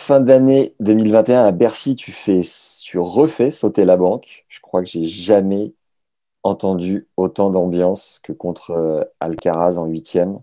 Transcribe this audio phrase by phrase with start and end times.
[0.00, 2.42] Fin d'année 2021 à Bercy, tu, fais,
[2.82, 4.44] tu refais sauter la banque.
[4.48, 5.74] Je crois que j'ai jamais
[6.42, 10.38] entendu autant d'ambiance que contre euh, Alcaraz en huitième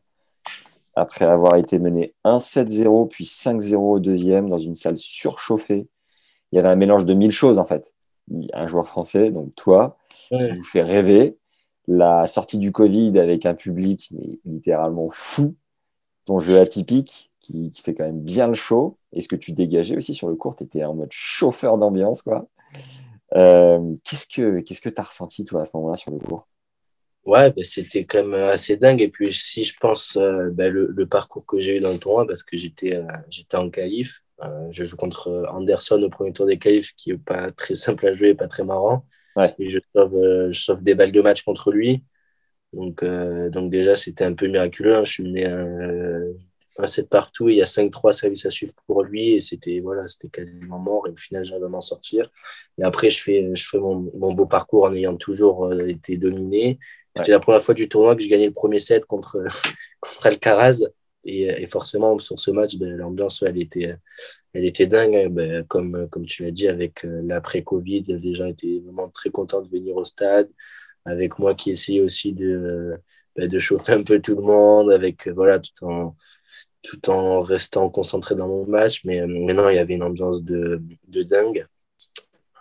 [0.96, 5.88] après avoir été mené 1-7-0 puis 5-0 au deuxième dans une salle surchauffée.
[6.52, 7.94] Il y avait un mélange de mille choses en fait.
[8.54, 9.98] Un joueur français, donc toi,
[10.30, 11.38] qui vous fait rêver.
[11.88, 15.56] La sortie du Covid avec un public mais littéralement fou.
[16.26, 18.98] Ton jeu atypique qui, fait quand même bien le show.
[19.12, 22.24] Et ce que tu dégageais aussi sur le court, tu étais en mode chauffeur d'ambiance.
[22.24, 22.48] quoi.
[23.36, 26.48] Euh, qu'est-ce que tu que as ressenti toi à ce moment-là sur le court?
[27.26, 29.02] Ouais, bah, c'était quand même assez dingue.
[29.02, 32.00] Et puis, si je pense euh, bah, le, le, parcours que j'ai eu dans le
[32.00, 36.34] tournoi, parce que j'étais euh, j'étais en qualif, euh, je joue contre Anderson au premier
[36.34, 39.06] tour des qualifs, qui est pas très simple à jouer, pas très marrant.
[39.38, 39.56] Ouais.
[39.58, 42.04] Et je sauve, je sauve des balles de match contre lui.
[42.74, 44.96] Donc, donc déjà, c'était un peu miraculeux.
[44.96, 45.06] Hein.
[45.06, 45.46] Je suis mené
[46.84, 49.32] un 7 partout et il y a 5-3 services à suivre pour lui.
[49.32, 51.08] Et c'était voilà, quasiment mort.
[51.08, 52.30] Et au final, j'arrive à m'en sortir.
[52.78, 56.80] Et après, je fais, je fais mon, mon beau parcours en ayant toujours été dominé.
[57.16, 59.44] C'était la première fois du tournoi que j'ai gagné le premier set contre,
[60.02, 60.84] contre Alcaraz.
[61.26, 63.96] Et, et, forcément, sur ce match, ben, l'ambiance, elle, était,
[64.54, 65.16] elle était dingue.
[65.16, 65.30] Hein.
[65.30, 69.62] Ben, comme, comme tu l'as dit, avec euh, l'après-Covid, les gens étaient vraiment très contents
[69.62, 70.50] de venir au stade.
[71.06, 72.96] Avec moi qui essayais aussi de,
[73.36, 76.16] ben, de chauffer un peu tout le monde, avec, voilà, tout en,
[76.84, 79.04] tout en restant concentré dans mon match.
[79.06, 81.66] Mais, mais non, il y avait une ambiance de, de dingue.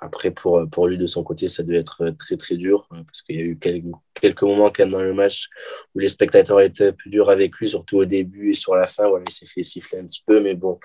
[0.01, 3.23] Après, pour, pour lui, de son côté, ça devait être très, très dur hein, parce
[3.23, 5.49] qu'il y a eu quelques, quelques, moments quand même dans le match
[5.95, 9.09] où les spectateurs étaient plus durs avec lui, surtout au début et sur la fin.
[9.09, 10.81] Voilà, il s'est fait siffler un petit peu, mais bon,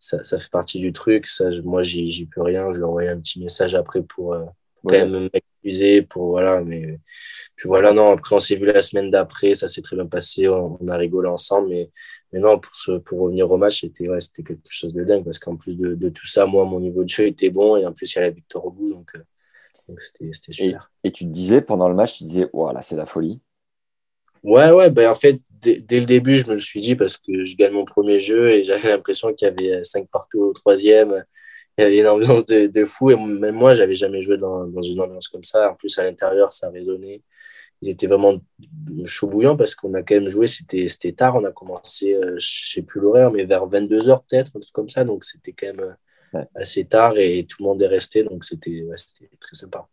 [0.00, 1.28] ça, ça fait partie du truc.
[1.28, 2.72] Ça, moi, j'y peux rien.
[2.72, 4.44] Je lui ai envoyé un petit message après pour, euh,
[4.84, 5.28] quand même
[6.02, 6.98] Pour, voilà, mais
[7.56, 10.48] puis voilà, non, après, on s'est vu la semaine d'après, ça s'est très bien passé.
[10.48, 11.90] On, on a rigolé ensemble, mais
[12.32, 15.38] mais non, pour, ce, pour revenir au match, c'était ouais, quelque chose de dingue parce
[15.38, 17.92] qu'en plus de, de, tout ça, moi, mon niveau de jeu était bon et en
[17.92, 18.90] plus, il y a la victoire au bout.
[18.90, 19.20] Donc, euh,
[19.88, 20.90] donc c'était super.
[21.04, 23.40] Et, tu te disais pendant le match, tu disais, voilà, c'est la folie.
[24.42, 27.44] Ouais, ouais, ben en fait, dès, le début, je me le suis dit parce que
[27.44, 31.24] je gagne mon premier jeu et j'avais l'impression qu'il y avait cinq partout au troisième.
[31.78, 34.64] Il y avait une ambiance de, de fou et même moi, j'avais jamais joué dans,
[34.64, 35.70] dans, une ambiance comme ça.
[35.70, 37.22] En plus, à l'intérieur, ça résonnait.
[37.82, 38.40] Ils étaient vraiment
[39.04, 42.34] chaud bouillant parce qu'on a quand même joué, c'était tard, on a commencé, je euh,
[42.38, 45.66] je sais plus l'horaire, mais vers 22h peut-être, un truc comme ça, donc c'était quand
[45.66, 45.96] même
[46.34, 48.96] euh, assez tard et tout le monde est resté, donc c'était ouais,
[49.38, 49.86] très sympa.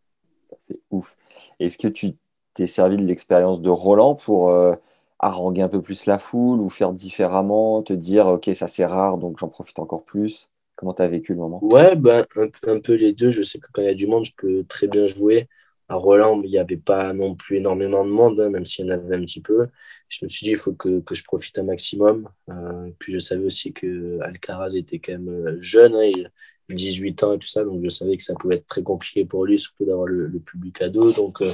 [0.57, 1.17] C'est ouf.
[1.59, 2.11] Est-ce que tu
[2.53, 4.75] t'es servi de l'expérience de Roland pour euh,
[5.19, 9.17] haranguer un peu plus la foule ou faire différemment, te dire, ok, ça c'est rare,
[9.17, 10.49] donc j'en profite encore plus?
[10.83, 11.63] Comment tu as vécu le moment?
[11.63, 13.31] Ouais, ben, un, un, peu les deux.
[13.31, 15.47] Je sais que quand il y a du monde, je peux très bien jouer
[15.87, 18.89] à Roland, il n'y avait pas non plus énormément de monde, hein, même s'il y
[18.89, 19.67] en avait un petit peu.
[20.09, 22.27] Je me suis dit, il faut que, que je profite un maximum.
[22.49, 26.31] Euh, puis je savais aussi que Alcaraz était quand même euh, jeune, hein, il,
[26.69, 29.45] 18 ans et tout ça, donc je savais que ça pouvait être très compliqué pour
[29.45, 31.13] lui, surtout d'avoir le, public à dos.
[31.13, 31.51] Donc, euh,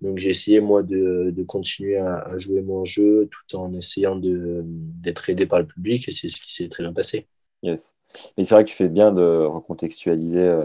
[0.00, 4.14] donc j'ai essayé, moi, de, de continuer à, à, jouer mon jeu tout en essayant
[4.16, 7.26] d'être aidé par le public, et c'est ce qui s'est très bien passé.
[7.62, 7.94] Yes.
[8.36, 10.62] Mais c'est vrai que tu fais bien de recontextualiser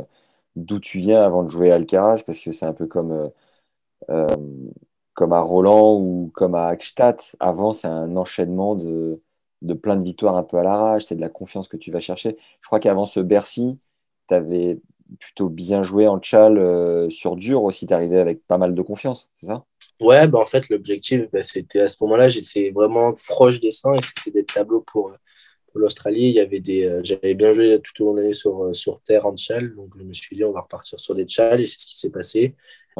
[0.57, 3.29] d'où tu viens avant de jouer à Alcaraz, parce que c'est un peu comme, euh,
[4.09, 4.27] euh,
[5.13, 7.35] comme à Roland ou comme à Akstadt.
[7.39, 9.21] Avant, c'est un enchaînement de,
[9.61, 11.99] de plein de victoires un peu à l'arrache, c'est de la confiance que tu vas
[11.99, 12.37] chercher.
[12.61, 13.79] Je crois qu'avant ce Bercy,
[14.27, 14.79] tu avais
[15.19, 18.81] plutôt bien joué en tchal euh, sur dur aussi, tu arrivé avec pas mal de
[18.81, 19.65] confiance, c'est ça?
[19.99, 23.93] Ouais, bah en fait, l'objectif, bah, c'était à ce moment-là, j'étais vraiment proche des 100
[23.95, 25.11] et c'était des tableaux pour,
[25.77, 28.65] l'Australie, il y avait des, euh, j'avais bien joué tout au long de l'année sur,
[28.65, 31.25] euh, sur terre en tchal, donc je me suis dit on va repartir sur des
[31.25, 32.55] tchals et c'est ce qui s'est passé.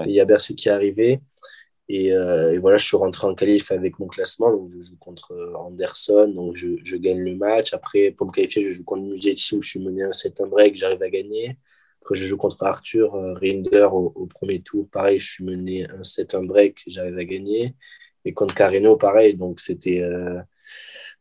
[0.06, 1.20] il y a Bercy qui est arrivé
[1.90, 4.98] et, euh, et, voilà, je suis rentré en qualif avec mon classement, donc je joue
[5.00, 7.74] contre Anderson, donc je, je gagne le match.
[7.74, 10.48] Après, pour me qualifier, je joue contre Musetti où je suis mené un 7 1
[10.48, 11.58] break, j'arrive à gagner.
[12.02, 16.04] Après, je joue contre Arthur Rinder au, au, premier tour, pareil, je suis mené un
[16.04, 17.76] 7 1 break, j'arrive à gagner.
[18.26, 20.04] Et contre Carreno, pareil, donc c'était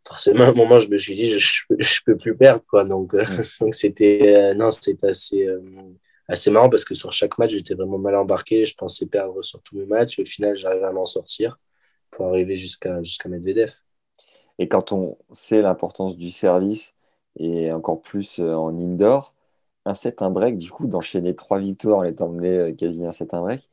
[0.06, 1.38] forcément, à un moment, je me suis dit, je,
[1.78, 2.84] je, peux plus perdre, quoi.
[2.84, 3.24] Donc, euh,
[3.60, 5.60] donc c'était, euh, non, c'était assez, euh,
[6.28, 8.64] assez marrant parce que sur chaque match, j'étais vraiment mal embarqué.
[8.64, 10.18] Je pensais perdre sur tous mes matchs.
[10.18, 11.58] Au final, j'arrivais à m'en sortir
[12.10, 13.72] pour arriver jusqu'à jusqu'à Medvedev.
[14.58, 16.94] Et quand on sait l'importance du service,
[17.38, 19.34] et encore plus en indoor,
[19.84, 23.34] un set, un break, du coup, d'enchaîner trois victoires en étant mené quasi un set,
[23.34, 23.68] un break,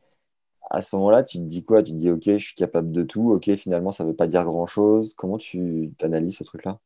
[0.74, 1.84] à ce moment-là, tu te dis quoi?
[1.84, 4.28] Tu te dis, OK, je suis capable de tout, OK, finalement, ça ne veut pas
[4.28, 5.14] dire grand-chose.
[5.16, 6.80] Comment tu analyses ce truc-là?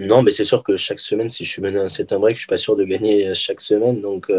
[0.00, 2.40] Non, mais c'est sûr que chaque semaine, si je suis mené un set, break, je
[2.40, 4.00] ne suis pas sûr de gagner euh, chaque semaine.
[4.00, 4.32] Donc,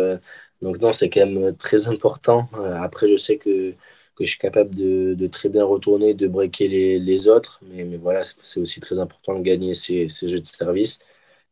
[0.62, 2.50] donc non, c'est quand même très important.
[2.82, 3.74] après, je sais que
[4.16, 7.60] que je suis capable de, très bien retourner, de breaker les, autres.
[7.64, 11.00] Mais, voilà, c'est aussi très important de gagner ces, jeux de service.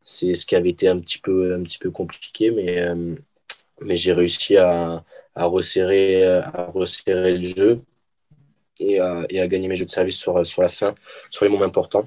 [0.02, 3.14] C'est ce qui avait été un petit peu, un petit peu compliqué, mais, euh,
[3.80, 5.04] mais j'ai réussi à,
[5.36, 7.80] resserrer, à resserrer le jeu
[8.78, 10.94] et à, et à, gagner mes jeux de service sur, sur la fin,
[11.30, 12.06] sur les moments importants.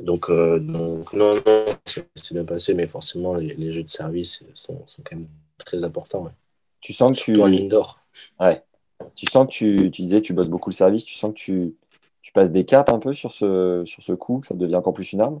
[0.00, 1.42] Donc, euh, donc non, non,
[1.84, 5.28] c'est bien passé, mais forcément, les, jeux de service sont, sont, quand même
[5.58, 6.30] très importants.
[6.80, 7.40] Tu sens que tu.
[7.40, 7.98] en indoor.
[8.38, 8.62] Ouais.
[9.14, 11.74] Tu sens que tu, tu, disais tu bosses beaucoup le service, tu sens que tu,
[12.22, 14.92] tu passes des caps un peu sur ce, sur ce coup, que ça devient encore
[14.92, 15.40] plus une arme